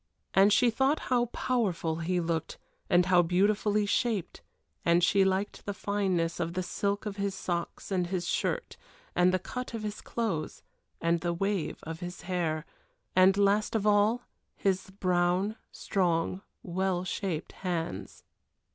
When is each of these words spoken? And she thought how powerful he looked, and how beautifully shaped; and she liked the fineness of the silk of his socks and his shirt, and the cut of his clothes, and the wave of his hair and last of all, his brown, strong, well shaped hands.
And 0.33 0.51
she 0.51 0.71
thought 0.71 0.97
how 1.13 1.25
powerful 1.27 1.97
he 1.97 2.19
looked, 2.19 2.57
and 2.89 3.05
how 3.05 3.21
beautifully 3.21 3.85
shaped; 3.85 4.41
and 4.83 5.03
she 5.03 5.23
liked 5.23 5.63
the 5.67 5.75
fineness 5.75 6.39
of 6.39 6.53
the 6.55 6.63
silk 6.63 7.05
of 7.05 7.17
his 7.17 7.35
socks 7.35 7.91
and 7.91 8.07
his 8.07 8.27
shirt, 8.27 8.77
and 9.15 9.31
the 9.31 9.37
cut 9.37 9.75
of 9.75 9.83
his 9.83 10.01
clothes, 10.01 10.63
and 10.99 11.19
the 11.21 11.33
wave 11.33 11.77
of 11.83 11.99
his 11.99 12.21
hair 12.23 12.65
and 13.15 13.37
last 13.37 13.75
of 13.75 13.85
all, 13.85 14.23
his 14.55 14.89
brown, 14.89 15.55
strong, 15.71 16.41
well 16.63 17.03
shaped 17.03 17.51
hands. 17.51 18.23